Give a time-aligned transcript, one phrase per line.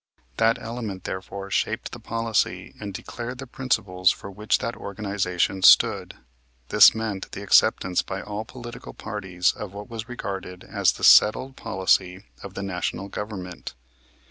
[0.37, 6.15] That element, therefore, shaped the policy and declared the principles for which that organization stood.
[6.69, 11.55] This meant the acceptance by all political parties of what was regarded as the settled
[11.55, 13.75] policy of the National Government.